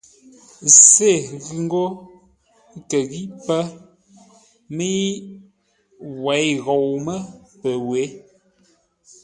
Sê 0.89 1.13
ghʉ 1.43 1.55
ńgó, 1.63 1.83
ə́ 2.75 2.79
kə 2.89 2.99
ghî 3.11 3.21
pə́, 3.45 3.61
mə́i 4.75 5.01
wěi 6.23 6.49
ghou 6.65 6.87
mə́ 7.05 7.19
pəwě. 7.61 8.03